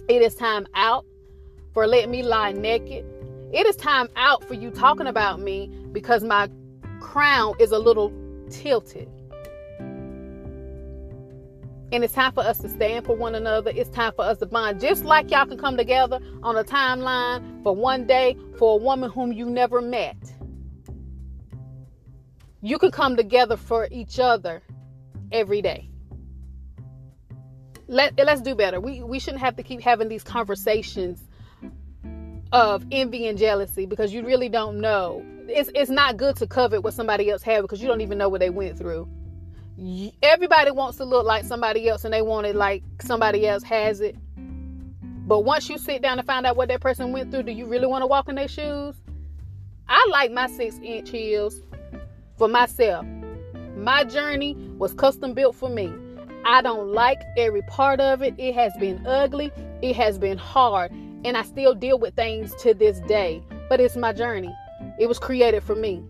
It 0.09 0.23
is 0.23 0.35
time 0.35 0.67
out 0.75 1.05
for 1.75 1.87
letting 1.87 2.11
me 2.11 2.23
lie 2.23 2.53
naked. 2.53 3.05
It 3.53 3.67
is 3.67 3.77
time 3.77 4.09
out 4.17 4.43
for 4.45 4.55
you 4.55 4.71
talking 4.71 5.07
about 5.07 5.41
me 5.41 5.71
because 5.93 6.25
my 6.25 6.49
crown 7.01 7.55
is 7.59 7.71
a 7.71 7.79
little 7.79 8.13
tilted. 8.51 9.09
And 11.93 12.03
it's 12.03 12.13
time 12.13 12.33
for 12.33 12.41
us 12.41 12.59
to 12.59 12.69
stand 12.69 13.07
for 13.07 13.15
one 13.15 13.37
another. 13.37 13.71
It's 13.75 13.89
time 13.91 14.13
for 14.17 14.25
us 14.25 14.39
to 14.39 14.47
bond. 14.47 14.81
Just 14.81 15.05
like 15.05 15.31
y'all 15.31 15.47
can 15.47 15.57
come 15.57 15.77
together 15.77 16.19
on 16.43 16.57
a 16.57 16.65
timeline 16.65 17.63
for 17.63 17.77
one 17.77 18.07
day 18.07 18.37
for 18.59 18.75
a 18.75 18.83
woman 18.83 19.11
whom 19.11 19.33
you 19.33 19.49
never 19.49 19.81
met. 19.81 20.17
You 22.61 22.79
can 22.79 22.91
come 22.91 23.17
together 23.17 23.57
for 23.57 23.87
each 23.93 24.19
other 24.19 24.63
every 25.31 25.63
day. 25.63 25.89
Let, 27.87 28.17
let's 28.17 28.41
do 28.41 28.57
better. 28.57 28.81
We, 28.81 29.05
we 29.05 29.21
shouldn't 29.21 29.43
have 29.43 29.55
to 29.57 29.63
keep 29.63 29.81
having 29.81 30.09
these 30.09 30.25
conversations 30.25 31.23
of 32.51 32.85
envy 32.91 33.29
and 33.29 33.39
jealousy 33.39 33.87
because 33.87 34.13
you 34.13 34.25
really 34.25 34.49
don't 34.49 34.81
know. 34.81 35.25
It's, 35.47 35.71
it's 35.73 35.91
not 35.91 36.17
good 36.17 36.35
to 36.37 36.49
covet 36.49 36.83
what 36.83 36.95
somebody 36.95 37.31
else 37.31 37.43
had 37.43 37.63
because 37.63 37.81
you 37.81 37.87
don't 37.87 38.01
even 38.01 38.19
know 38.19 38.29
what 38.29 38.41
they 38.41 38.51
went 38.51 38.77
through 38.77 39.09
everybody 40.23 40.71
wants 40.71 40.97
to 40.99 41.05
look 41.05 41.27
like 41.27 41.45
somebody 41.45 41.89
else 41.89 42.05
and 42.05 42.15
they 42.15 42.23
want 42.23 42.47
it 42.47 42.57
like 42.57 42.83
somebody 43.01 43.47
else 43.47 43.63
has 43.63 44.01
it. 44.01 44.17
But 45.27 45.41
once 45.41 45.69
you 45.69 45.77
sit 45.77 46.03
down 46.03 46.19
and 46.19 46.27
find 46.27 46.47
out 46.47 46.57
what 46.57 46.69
that 46.69 46.81
person 46.81 47.13
went 47.13 47.31
through, 47.31 47.43
do 47.43 47.53
you 47.53 47.67
really 47.67 47.87
want 47.87 48.03
to 48.03 48.07
walk 48.07 48.29
in 48.29 48.37
their 48.37 48.49
shoes? 48.49 48.95
I 49.89 50.07
like 50.11 50.33
my 50.33 50.47
six 50.47 50.79
inch 50.83 51.11
heels 51.11 51.61
for 52.39 52.49
myself. 52.49 53.05
My 53.77 54.05
journey 54.05 54.55
was 54.79 54.95
custom 54.95 55.35
built 55.35 55.55
for 55.55 55.69
me. 55.69 55.93
I 56.45 56.63
don't 56.63 56.93
like 56.93 57.21
every 57.37 57.63
part 57.63 58.01
of 58.01 58.23
it. 58.23 58.35
It 58.39 58.55
has 58.55 58.73
been 58.79 59.05
ugly, 59.07 59.53
it 59.83 59.97
has 59.97 60.17
been 60.17 60.39
hard, 60.39 60.93
and 60.93 61.37
I 61.37 61.43
still 61.43 61.75
deal 61.75 61.99
with 61.99 62.15
things 62.15 62.55
to 62.63 62.73
this 62.73 63.01
day. 63.01 63.43
But 63.69 63.81
it's 63.81 63.97
my 63.97 64.13
journey. 64.13 64.55
It 64.99 65.09
was 65.09 65.19
created 65.19 65.63
for 65.65 65.75
me. 65.75 66.05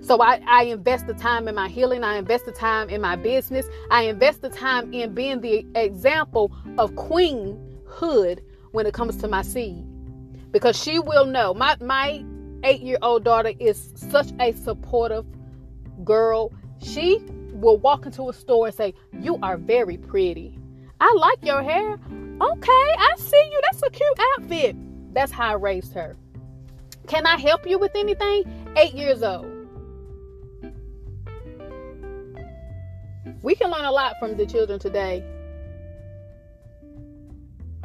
So 0.00 0.20
I, 0.20 0.40
I 0.46 0.64
invest 0.64 1.06
the 1.06 1.14
time 1.14 1.48
in 1.48 1.54
my 1.54 1.68
healing. 1.68 2.02
I 2.02 2.16
invest 2.16 2.46
the 2.46 2.52
time 2.52 2.88
in 2.88 3.00
my 3.00 3.16
business. 3.16 3.66
I 3.90 4.02
invest 4.02 4.42
the 4.42 4.48
time 4.48 4.92
in 4.92 5.14
being 5.14 5.40
the 5.40 5.66
example 5.74 6.52
of 6.78 6.92
queenhood 6.92 8.40
when 8.72 8.86
it 8.86 8.94
comes 8.94 9.16
to 9.18 9.28
my 9.28 9.42
seed. 9.42 9.84
Because 10.50 10.80
she 10.80 10.98
will 10.98 11.24
know. 11.24 11.54
My 11.54 11.76
my 11.80 12.24
eight-year-old 12.64 13.24
daughter 13.24 13.52
is 13.58 13.92
such 13.94 14.28
a 14.40 14.52
supportive 14.52 15.26
girl. 16.04 16.52
She 16.82 17.20
will 17.52 17.78
walk 17.78 18.06
into 18.06 18.28
a 18.28 18.32
store 18.32 18.66
and 18.66 18.74
say, 18.74 18.94
You 19.20 19.38
are 19.42 19.56
very 19.56 19.96
pretty. 19.96 20.58
I 21.00 21.12
like 21.16 21.44
your 21.44 21.62
hair. 21.62 21.98
Okay, 22.40 22.70
I 22.98 23.14
see 23.18 23.48
you. 23.50 23.60
That's 23.62 23.82
a 23.82 23.90
cute 23.90 24.18
outfit. 24.38 24.76
That's 25.14 25.32
how 25.32 25.50
I 25.50 25.54
raised 25.54 25.94
her. 25.94 26.16
Can 27.06 27.26
I 27.26 27.36
help 27.36 27.66
you 27.66 27.78
with 27.78 27.94
anything? 27.94 28.44
Eight 28.76 28.94
years 28.94 29.22
old. 29.22 29.51
We 33.42 33.54
can 33.54 33.70
learn 33.70 33.84
a 33.84 33.92
lot 33.92 34.18
from 34.18 34.36
the 34.36 34.46
children 34.46 34.78
today 34.78 35.24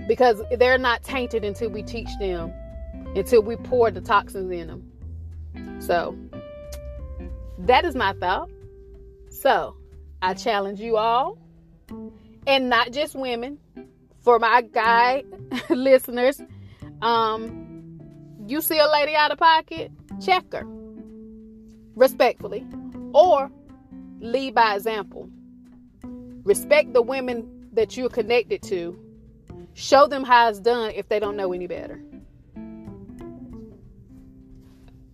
because 0.07 0.41
they're 0.57 0.77
not 0.77 1.03
tainted 1.03 1.43
until 1.43 1.69
we 1.69 1.83
teach 1.83 2.09
them, 2.19 2.53
until 3.15 3.41
we 3.41 3.55
pour 3.57 3.91
the 3.91 4.01
toxins 4.01 4.51
in 4.51 4.67
them. 4.67 5.81
So, 5.81 6.17
that 7.59 7.83
is 7.83 7.95
my 7.95 8.13
thought. 8.13 8.49
So, 9.29 9.75
I 10.21 10.33
challenge 10.33 10.79
you 10.79 10.97
all, 10.97 11.37
and 12.45 12.69
not 12.69 12.91
just 12.91 13.15
women, 13.15 13.59
for 14.21 14.39
my 14.39 14.61
guy 14.61 15.23
listeners. 15.69 16.41
Um, 17.01 17.99
you 18.47 18.61
see 18.61 18.79
a 18.79 18.87
lady 18.89 19.15
out 19.15 19.31
of 19.31 19.37
pocket, 19.37 19.91
check 20.23 20.51
her 20.53 20.63
respectfully, 21.95 22.65
or 23.13 23.51
lead 24.19 24.55
by 24.55 24.75
example. 24.75 25.29
Respect 26.47 26.93
the 26.93 27.01
women 27.01 27.67
that 27.73 27.97
you're 27.97 28.07
connected 28.07 28.63
to. 28.63 28.97
Show 29.73 30.07
them 30.07 30.23
how 30.23 30.47
it's 30.47 30.59
done 30.59 30.91
if 30.95 31.09
they 31.09 31.19
don't 31.19 31.35
know 31.35 31.51
any 31.51 31.67
better. 31.67 32.01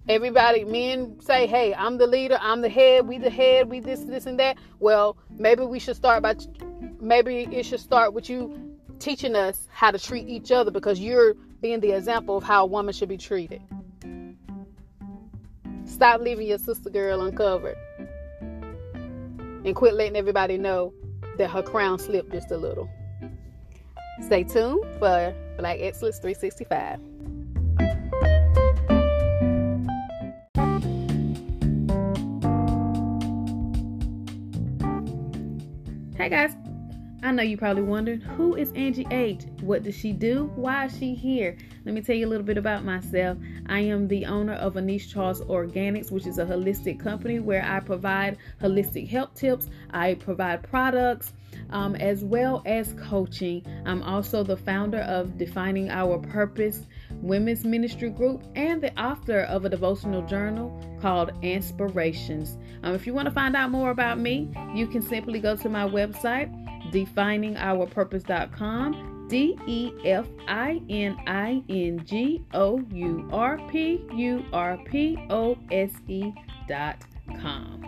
Everybody, 0.08 0.63
men 0.63 1.20
say, 1.22 1.48
hey, 1.48 1.74
I'm 1.74 1.98
the 1.98 2.06
leader, 2.06 2.38
I'm 2.40 2.62
the 2.62 2.70
head, 2.70 3.08
we 3.08 3.18
the 3.18 3.32
head, 3.32 3.68
we 3.68 3.80
this, 3.80 4.02
this, 4.02 4.28
and 4.28 4.40
that. 4.40 4.60
Well, 4.80 5.18
maybe 5.32 5.63
we 5.63 5.80
should 5.80 5.96
start 5.96 6.22
by, 6.22 6.36
maybe 7.02 7.48
it 7.52 7.66
should 7.66 7.80
start 7.80 8.13
with 8.13 8.30
you 8.30 8.78
teaching 9.00 9.36
us 9.36 9.68
how 9.72 9.90
to 9.90 9.98
treat 9.98 10.30
each 10.30 10.52
other 10.52 10.70
because 10.70 11.00
you're 11.00 11.34
being 11.62 11.80
the 11.80 11.94
example 11.94 12.38
of 12.38 12.44
how 12.44 12.62
a 12.62 12.68
woman 12.68 12.94
should 12.94 13.10
be 13.10 13.18
treated. 13.18 13.62
Stop 15.86 16.22
leaving 16.22 16.46
your 16.46 16.60
sister 16.60 16.92
girl 16.92 17.22
uncovered 17.22 17.78
and 19.66 19.75
quit 19.75 19.96
letting 19.96 20.16
everybody 20.16 20.60
know 20.60 20.94
that 21.38 21.50
her 21.50 21.63
crown 21.63 22.00
slipped 22.00 22.32
just 22.32 22.52
a 22.52 22.58
little. 22.58 22.90
Stay 24.22 24.44
tuned 24.44 24.84
for 25.00 25.34
Black 25.58 25.80
Excellence 25.80 26.20
365. 26.20 27.00
Hey 36.16 36.30
guys, 36.30 36.56
I 37.24 37.32
know 37.32 37.42
you 37.42 37.56
probably 37.56 37.84
wondered 37.84 38.22
who 38.22 38.56
is 38.56 38.74
Angie 38.74 39.08
H? 39.10 39.44
What 39.62 39.84
does 39.84 39.96
she 39.96 40.12
do? 40.12 40.51
Why 40.56 40.86
is 40.86 40.98
she 40.98 41.15
here? 41.15 41.56
Let 41.86 41.96
me 41.96 42.01
tell 42.01 42.18
you 42.18 42.27
a 42.27 42.30
little 42.30 42.46
bit 42.46 42.58
about 42.58 42.84
myself. 42.84 43.38
I 43.68 43.80
am 43.80 44.10
the 44.10 44.25
owner 44.25 44.56
of 44.56 44.74
Anish 44.74 45.10
Charles 45.10 45.39
Organics, 45.39 46.12
which 46.12 46.27
is 46.27 46.38
a 46.38 46.46
holistic 46.46 47.00
company 47.00 47.39
where 47.39 47.63
I 47.63 47.80
provide 47.80 48.39
holistic 48.62 49.08
health 49.08 49.36
tips. 49.36 49.70
I 49.92 50.15
provide 50.15 50.63
products. 50.63 51.34
Um, 51.70 51.96
as 51.96 52.24
well 52.24 52.62
as 52.65 52.94
coaching. 52.94 53.63
I'm 53.86 54.01
also 54.03 54.44
the 54.44 54.58
founder 54.58 55.00
of 55.00 55.38
Defining 55.38 55.89
Our 55.89 56.18
Purpose 56.18 56.86
Women's 57.22 57.63
Ministry 57.63 58.10
Group 58.10 58.44
and 58.56 58.82
the 58.82 59.00
author 59.00 59.42
of 59.42 59.63
a 59.63 59.70
devotional 59.70 60.24
journal 60.24 60.75
called 61.00 61.32
Inspirations. 61.42 62.58
Um, 62.84 62.96
if 62.96 63.08
you 63.08 63.13
want 63.13 63.27
to 63.27 63.34
find 63.34 63.56
out 63.56 63.70
more 63.72 63.92
about 63.92 64.20
me, 64.20 64.51
you 64.74 64.88
can 64.88 65.01
simply 65.01 65.39
go 65.39 65.56
to 65.56 65.70
my 65.70 65.88
website, 65.88 66.51
definingourpurpose.com. 66.94 69.14
D 69.28 69.58
E 69.66 69.92
F 70.06 70.28
I 70.48 70.80
N 70.90 71.18
I 71.26 71.64
N 71.70 72.04
G 72.06 72.46
O 72.54 72.80
U 72.92 73.28
R 73.32 73.58
P 73.70 74.06
U 74.14 74.46
R 74.54 74.78
P 74.86 75.18
O 75.30 75.58
S 75.72 75.92
E 76.08 76.32
dot 76.68 76.98
com. 77.42 77.80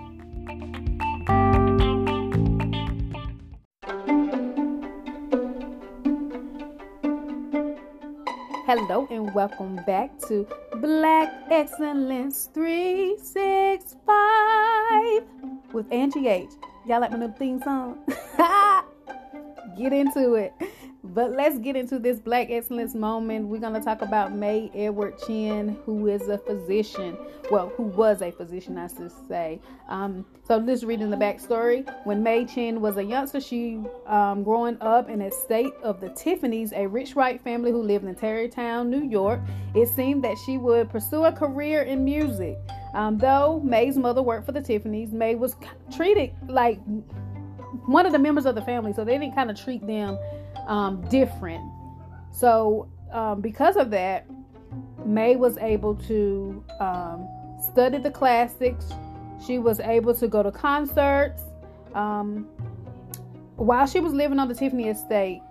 Hello 8.65 9.07
and 9.11 9.31
welcome 9.35 9.75
back 9.85 10.17
to 10.27 10.47
Black 10.77 11.31
Excellence 11.51 12.49
365 12.53 15.23
with 15.73 15.91
Angie 15.91 16.27
H. 16.27 16.49
Y'all 16.87 17.01
like 17.01 17.11
my 17.11 17.17
new 17.17 17.31
theme 17.37 17.61
song? 17.61 17.99
Get 19.77 19.93
into 19.93 20.35
it. 20.35 20.53
But 21.13 21.31
let's 21.31 21.59
get 21.59 21.75
into 21.75 21.99
this 21.99 22.19
Black 22.19 22.49
Excellence 22.49 22.95
moment. 22.95 23.47
We're 23.47 23.59
going 23.59 23.73
to 23.73 23.79
talk 23.79 24.01
about 24.01 24.33
May 24.33 24.71
Edward 24.73 25.15
Chinn, 25.25 25.77
who 25.85 26.07
is 26.07 26.27
a 26.29 26.37
physician. 26.37 27.15
Well, 27.51 27.69
who 27.75 27.83
was 27.83 28.23
a 28.23 28.31
physician, 28.31 28.77
I 28.77 28.87
should 28.87 29.11
say. 29.27 29.61
Um, 29.87 30.25
so, 30.47 30.59
just 30.59 30.83
reading 30.83 31.11
the 31.11 31.17
backstory. 31.17 31.87
When 32.05 32.23
May 32.23 32.45
Chinn 32.45 32.81
was 32.81 32.97
a 32.97 33.03
youngster, 33.03 33.39
she 33.39 33.81
um, 34.07 34.43
growing 34.43 34.77
up 34.81 35.09
in 35.09 35.21
a 35.21 35.31
state 35.31 35.73
of 35.83 36.01
the 36.01 36.09
Tiffany's, 36.09 36.73
a 36.73 36.87
rich 36.87 37.15
white 37.15 37.43
family 37.43 37.71
who 37.71 37.83
lived 37.83 38.05
in 38.05 38.15
Tarrytown, 38.15 38.89
New 38.89 39.03
York. 39.03 39.41
It 39.75 39.89
seemed 39.89 40.23
that 40.23 40.37
she 40.45 40.57
would 40.57 40.89
pursue 40.89 41.25
a 41.25 41.31
career 41.31 41.83
in 41.83 42.03
music. 42.03 42.57
Um, 42.95 43.17
though 43.17 43.61
May's 43.63 43.97
mother 43.97 44.23
worked 44.23 44.45
for 44.45 44.53
the 44.53 44.61
Tiffany's, 44.61 45.11
May 45.11 45.35
was 45.35 45.55
treated 45.95 46.33
like 46.47 46.79
one 47.85 48.05
of 48.05 48.11
the 48.11 48.19
members 48.19 48.45
of 48.45 48.55
the 48.55 48.61
family, 48.61 48.93
so 48.93 49.03
they 49.03 49.17
didn't 49.17 49.35
kind 49.35 49.49
of 49.49 49.59
treat 49.59 49.85
them 49.85 50.17
um, 50.67 51.01
different. 51.09 51.63
So, 52.31 52.89
um, 53.11 53.41
because 53.41 53.75
of 53.77 53.91
that, 53.91 54.27
May 55.05 55.35
was 55.35 55.57
able 55.57 55.95
to 55.95 56.63
um, 56.79 57.27
study 57.61 57.97
the 57.97 58.11
classics. 58.11 58.91
She 59.45 59.59
was 59.59 59.79
able 59.79 60.13
to 60.15 60.27
go 60.27 60.43
to 60.43 60.51
concerts. 60.51 61.41
Um, 61.93 62.47
while 63.55 63.85
she 63.85 63.99
was 63.99 64.13
living 64.13 64.39
on 64.39 64.47
the 64.47 64.55
Tiffany 64.55 64.89
estate, 64.89 65.41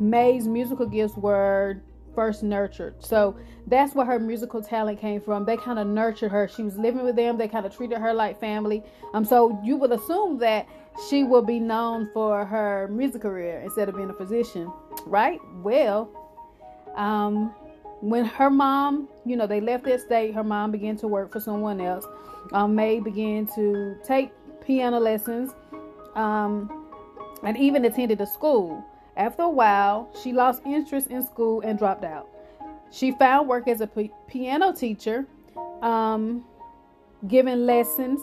May's 0.00 0.46
musical 0.46 0.86
gifts 0.86 1.16
were 1.16 1.80
first 2.14 2.42
nurtured. 2.42 2.94
So 3.04 3.36
that's 3.66 3.94
where 3.94 4.06
her 4.06 4.18
musical 4.18 4.62
talent 4.62 5.00
came 5.00 5.20
from. 5.20 5.44
They 5.44 5.56
kind 5.56 5.78
of 5.78 5.86
nurtured 5.86 6.30
her. 6.30 6.48
She 6.48 6.62
was 6.62 6.76
living 6.76 7.04
with 7.04 7.16
them. 7.16 7.38
They 7.38 7.48
kind 7.48 7.66
of 7.66 7.74
treated 7.74 7.98
her 7.98 8.12
like 8.12 8.40
family. 8.40 8.82
Um, 9.14 9.24
so 9.24 9.58
you 9.64 9.76
would 9.76 9.92
assume 9.92 10.38
that 10.38 10.66
she 11.08 11.24
will 11.24 11.42
be 11.42 11.58
known 11.58 12.10
for 12.12 12.44
her 12.44 12.88
music 12.90 13.22
career 13.22 13.60
instead 13.60 13.88
of 13.88 13.96
being 13.96 14.10
a 14.10 14.14
physician, 14.14 14.70
right? 15.06 15.40
Well, 15.62 16.10
um, 16.96 17.54
when 18.00 18.24
her 18.24 18.50
mom, 18.50 19.08
you 19.24 19.36
know, 19.36 19.46
they 19.46 19.60
left 19.60 19.84
that 19.84 20.00
state, 20.00 20.34
her 20.34 20.44
mom 20.44 20.72
began 20.72 20.96
to 20.98 21.08
work 21.08 21.32
for 21.32 21.40
someone 21.40 21.80
else. 21.80 22.04
Um, 22.52 22.74
May 22.74 23.00
began 23.00 23.46
to 23.54 23.96
take 24.04 24.32
piano 24.60 24.98
lessons 24.98 25.52
um, 26.14 26.88
and 27.42 27.56
even 27.56 27.84
attended 27.84 28.20
a 28.20 28.26
school. 28.26 28.84
After 29.16 29.42
a 29.42 29.50
while, 29.50 30.10
she 30.22 30.32
lost 30.32 30.62
interest 30.64 31.08
in 31.08 31.24
school 31.24 31.60
and 31.60 31.78
dropped 31.78 32.04
out. 32.04 32.28
She 32.90 33.12
found 33.12 33.48
work 33.48 33.68
as 33.68 33.80
a 33.80 33.86
p- 33.86 34.10
piano 34.26 34.72
teacher, 34.72 35.26
um, 35.82 36.44
giving 37.28 37.66
lessons 37.66 38.20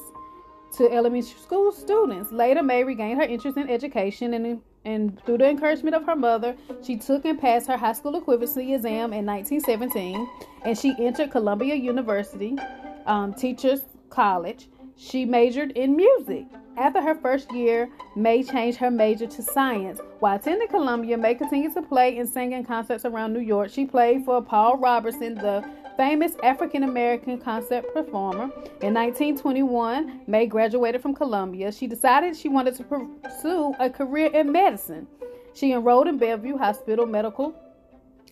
to 0.77 0.91
elementary 0.91 1.39
school 1.39 1.71
students. 1.71 2.31
Later, 2.31 2.61
May 2.61 2.83
regained 2.83 3.19
her 3.19 3.27
interest 3.27 3.57
in 3.57 3.69
education 3.69 4.33
and 4.33 4.61
and 4.85 5.21
through 5.25 5.39
the 5.39 5.49
encouragement 5.49 5.95
of 5.95 6.05
her 6.05 6.15
mother, 6.15 6.55
she 6.81 6.95
took 6.95 7.25
and 7.25 7.39
passed 7.39 7.67
her 7.67 7.77
high 7.77 7.93
school 7.93 8.19
equivalency 8.19 8.73
exam 8.73 9.11
in 9.11 9.25
1917, 9.25 10.27
and 10.63 10.77
she 10.77 10.95
entered 10.97 11.31
Columbia 11.31 11.75
University 11.75 12.57
um, 13.05 13.33
Teachers 13.33 13.81
College. 14.09 14.69
She 15.01 15.23
majored 15.23 15.71
in 15.71 15.95
music. 15.95 16.45
After 16.75 17.01
her 17.01 17.15
first 17.15 17.53
year, 17.53 17.89
May 18.17 18.43
changed 18.43 18.77
her 18.79 18.91
major 18.91 19.27
to 19.27 19.41
science. 19.41 20.01
While 20.19 20.35
attending 20.35 20.67
Columbia, 20.67 21.17
May 21.17 21.35
continued 21.35 21.73
to 21.75 21.81
play 21.81 22.17
and 22.17 22.27
sing 22.27 22.51
in 22.51 22.65
concerts 22.65 23.05
around 23.05 23.31
New 23.31 23.39
York. 23.39 23.71
She 23.71 23.85
played 23.85 24.25
for 24.25 24.41
Paul 24.41 24.77
Robeson, 24.77 25.35
the 25.35 25.63
famous 25.95 26.33
African 26.43 26.83
American 26.83 27.37
concert 27.37 27.85
performer. 27.93 28.51
In 28.81 28.93
1921, 28.93 30.23
May 30.27 30.45
graduated 30.47 31.01
from 31.01 31.15
Columbia. 31.15 31.71
She 31.71 31.87
decided 31.87 32.35
she 32.35 32.49
wanted 32.49 32.75
to 32.75 32.83
pursue 32.83 33.73
a 33.79 33.89
career 33.89 34.29
in 34.33 34.51
medicine. 34.51 35.07
She 35.53 35.71
enrolled 35.71 36.09
in 36.09 36.17
Bellevue 36.17 36.57
Hospital 36.57 37.05
Medical 37.05 37.55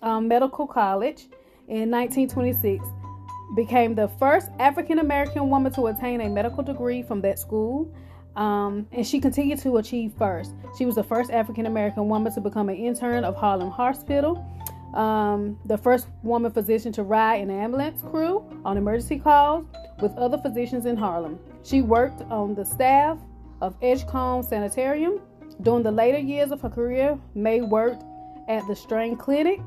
um, 0.02 0.28
Medical 0.28 0.68
College 0.68 1.28
in 1.70 1.90
1926. 1.90 2.86
Became 3.56 3.96
the 3.96 4.08
first 4.08 4.50
African 4.60 5.00
American 5.00 5.50
woman 5.50 5.72
to 5.74 5.88
attain 5.88 6.22
a 6.22 6.30
medical 6.30 6.64
degree 6.64 7.02
from 7.02 7.22
that 7.22 7.40
school. 7.40 7.94
Um, 8.36 8.88
and 8.92 9.06
she 9.06 9.20
continued 9.20 9.60
to 9.60 9.78
achieve 9.78 10.14
first. 10.18 10.54
She 10.78 10.86
was 10.86 10.96
the 10.96 11.04
first 11.04 11.32
African 11.32 11.66
American 11.66 12.08
woman 12.08 12.32
to 12.34 12.42
become 12.42 12.70
an 12.70 12.76
intern 12.76 13.24
of 13.24 13.36
Harlem 13.36 13.72
Hospital 13.72 14.46
um, 14.94 15.60
the 15.66 15.78
first 15.78 16.08
woman 16.24 16.52
physician 16.52 16.92
to 16.94 17.04
ride 17.04 17.42
an 17.42 17.52
ambulance 17.52 18.02
crew 18.02 18.44
on 18.66 18.78
emergency 18.78 19.20
calls 19.20 19.66
with 20.02 20.16
other 20.18 20.38
physicians 20.38 20.86
in 20.86 20.96
Harlem. 20.96 21.40
She 21.64 21.82
worked 21.82 22.22
on 22.24 22.56
the 22.56 22.66
staff 22.66 23.18
of 23.62 23.76
Edgecombe 23.82 24.44
Sanitarium. 24.44 25.20
During 25.62 25.84
the 25.84 25.92
later 25.92 26.20
years 26.20 26.52
of 26.52 26.62
her 26.62 26.70
career, 26.70 27.18
May 27.36 27.62
worked 27.62 28.04
at 28.48 28.66
the 28.68 28.76
Strang 28.76 29.18
Clinic 29.18 29.60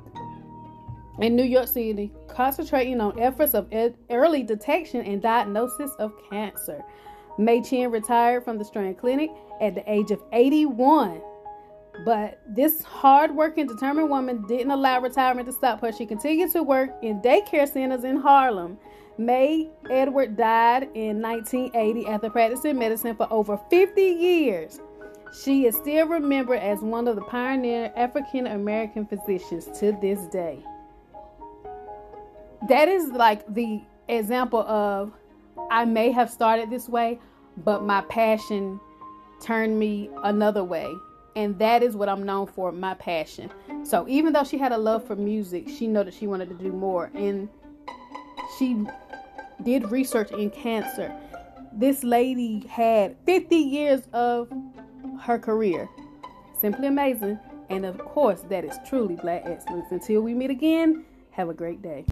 in 1.20 1.36
New 1.36 1.44
York 1.44 1.68
City, 1.68 2.12
concentrating 2.28 3.00
on 3.00 3.18
efforts 3.20 3.54
of 3.54 3.66
ed- 3.72 3.96
early 4.10 4.42
detection 4.42 5.04
and 5.04 5.20
diagnosis 5.20 5.92
of 5.98 6.12
cancer. 6.30 6.82
May 7.38 7.62
Chinn 7.62 7.90
retired 7.90 8.44
from 8.44 8.58
the 8.58 8.64
Strang 8.64 8.94
Clinic 8.94 9.30
at 9.60 9.74
the 9.74 9.90
age 9.90 10.10
of 10.10 10.22
81 10.32 11.22
but 12.04 12.40
this 12.48 12.82
hard-working, 12.82 13.66
determined 13.66 14.08
woman 14.08 14.46
didn't 14.46 14.70
allow 14.70 15.00
retirement 15.00 15.46
to 15.46 15.52
stop 15.52 15.80
her. 15.82 15.92
She 15.92 16.06
continued 16.06 16.50
to 16.52 16.62
work 16.62 16.90
in 17.02 17.20
daycare 17.20 17.70
centers 17.70 18.04
in 18.04 18.16
Harlem. 18.16 18.78
May 19.18 19.68
Edward 19.90 20.36
died 20.36 20.88
in 20.94 21.20
1980 21.20 22.06
after 22.06 22.30
practicing 22.30 22.78
medicine 22.78 23.16
for 23.16 23.30
over 23.30 23.60
50 23.68 24.00
years. 24.00 24.80
She 25.44 25.66
is 25.66 25.76
still 25.76 26.08
remembered 26.08 26.60
as 26.60 26.80
one 26.80 27.06
of 27.06 27.16
the 27.16 27.22
pioneer 27.22 27.92
African 27.96 28.46
American 28.46 29.06
physicians 29.06 29.66
to 29.78 29.92
this 30.00 30.20
day. 30.28 30.64
That 32.68 32.88
is 32.88 33.08
like 33.08 33.52
the 33.52 33.82
example 34.08 34.60
of 34.60 35.12
I 35.70 35.84
may 35.84 36.10
have 36.12 36.30
started 36.30 36.70
this 36.70 36.88
way, 36.88 37.18
but 37.58 37.82
my 37.82 38.02
passion 38.02 38.80
turned 39.40 39.78
me 39.78 40.10
another 40.22 40.64
way 40.64 40.92
and 41.36 41.58
that 41.58 41.82
is 41.82 41.96
what 41.96 42.08
I'm 42.08 42.24
known 42.24 42.46
for, 42.46 42.72
my 42.72 42.94
passion. 42.94 43.50
So 43.84 44.06
even 44.08 44.32
though 44.32 44.44
she 44.44 44.58
had 44.58 44.72
a 44.72 44.78
love 44.78 45.06
for 45.06 45.16
music, 45.16 45.68
she 45.68 45.86
knew 45.86 46.04
that 46.04 46.14
she 46.14 46.26
wanted 46.26 46.48
to 46.48 46.54
do 46.54 46.72
more, 46.72 47.10
and 47.14 47.48
she 48.58 48.84
did 49.62 49.90
research 49.90 50.30
in 50.32 50.50
cancer. 50.50 51.12
This 51.72 52.02
lady 52.02 52.66
had 52.66 53.16
50 53.26 53.56
years 53.56 54.02
of 54.12 54.50
her 55.20 55.38
career. 55.38 55.88
Simply 56.60 56.88
amazing. 56.88 57.38
And 57.68 57.86
of 57.86 57.98
course, 57.98 58.42
that 58.48 58.64
is 58.64 58.76
truly 58.88 59.14
black 59.14 59.42
excellence. 59.44 59.86
Until 59.90 60.22
we 60.22 60.34
meet 60.34 60.50
again, 60.50 61.04
have 61.30 61.48
a 61.48 61.54
great 61.54 61.80
day. 61.80 62.04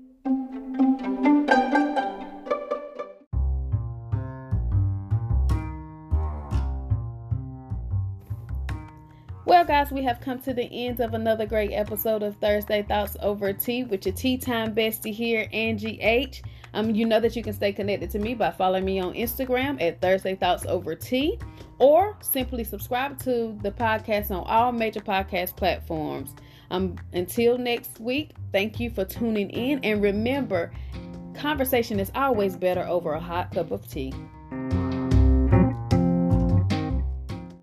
Guys, 9.89 9.95
we 9.95 10.03
have 10.05 10.21
come 10.21 10.39
to 10.41 10.53
the 10.53 10.69
end 10.87 11.01
of 11.01 11.15
another 11.15 11.47
great 11.47 11.73
episode 11.73 12.23
of 12.23 12.37
Thursday 12.37 12.83
Thoughts 12.83 13.17
Over 13.21 13.53
Tea 13.53 13.85
with 13.85 14.05
your 14.05 14.15
tea 14.15 14.37
time 14.37 14.75
bestie 14.75 15.13
here, 15.13 15.49
Angie 15.53 16.01
H. 16.01 16.43
Um, 16.75 16.95
you 16.95 17.07
know 17.07 17.21
that 17.21 17.35
you 17.35 17.43
can 17.43 17.53
stay 17.53 17.73
connected 17.73 18.11
to 18.11 18.19
me 18.19 18.35
by 18.35 18.51
following 18.51 18.85
me 18.85 19.01
on 19.01 19.15
Instagram 19.15 19.81
at 19.81 20.01
Thursday 20.01 20.35
Thoughts 20.35 20.67
Over 20.67 20.95
Tea, 20.95 21.39
or 21.79 22.17
simply 22.21 22.65
subscribe 22.65 23.19
to 23.21 23.59
the 23.63 23.71
podcast 23.71 24.31
on 24.31 24.45
all 24.45 24.73
major 24.73 25.01
podcast 25.01 25.57
platforms. 25.57 26.35
Um, 26.71 26.97
until 27.13 27.57
next 27.57 27.99
week, 27.99 28.33
thank 28.53 28.79
you 28.79 28.91
for 28.91 29.05
tuning 29.05 29.49
in. 29.51 29.81
And 29.85 30.03
remember, 30.03 30.71
conversation 31.35 31.99
is 31.99 32.11
always 32.15 32.57
better 32.57 32.87
over 32.87 33.13
a 33.13 33.21
hot 33.21 33.53
cup 33.53 33.71
of 33.71 33.89
tea. 33.89 34.13